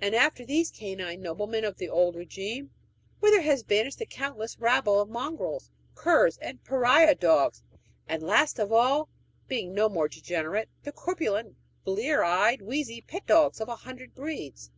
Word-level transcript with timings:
And 0.00 0.14
after 0.14 0.46
these 0.46 0.70
canine 0.70 1.20
noblemen 1.20 1.62
of 1.62 1.76
the 1.76 1.90
old 1.90 2.16
regime, 2.16 2.70
whither 3.20 3.42
has 3.42 3.60
vanished 3.60 3.98
the 3.98 4.06
countless 4.06 4.58
rabble 4.58 4.98
of 4.98 5.10
mongrels, 5.10 5.70
curs, 5.94 6.38
and 6.38 6.64
pariah 6.64 7.14
dogs; 7.14 7.62
and 8.08 8.22
last 8.22 8.58
of 8.58 8.72
all 8.72 9.10
being 9.46 9.74
more 9.74 10.08
degenerate 10.08 10.70
the 10.84 10.92
corpulent, 10.92 11.56
blear 11.84 12.22
eyed, 12.22 12.62
wheezy 12.62 13.02
pet 13.02 13.26
dogs 13.26 13.60
of 13.60 13.68
a 13.68 13.76
hundred 13.76 14.14
breeds? 14.14 14.70